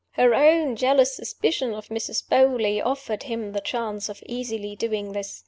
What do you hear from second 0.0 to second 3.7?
Her own jealous suspicions of Mrs. Beauly offered him the